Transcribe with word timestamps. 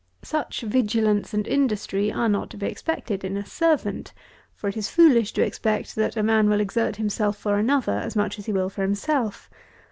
Such 0.23 0.61
vigilance 0.61 1.31
and 1.31 1.47
industry 1.47 2.11
are 2.11 2.27
not 2.27 2.49
to 2.49 2.57
be 2.57 2.65
expected 2.65 3.23
in 3.23 3.37
a 3.37 3.45
servant; 3.45 4.13
for 4.55 4.67
it 4.67 4.75
is 4.75 4.89
foolish 4.89 5.31
to 5.33 5.43
expect 5.43 5.93
that 5.93 6.17
a 6.17 6.23
man 6.23 6.49
will 6.49 6.59
exert 6.59 6.95
himself 6.95 7.37
for 7.37 7.59
another 7.59 7.99
as 7.99 8.15
much 8.15 8.39
as 8.39 8.47
he 8.47 8.51
will 8.51 8.71
for 8.71 8.81
himself. 8.81 9.47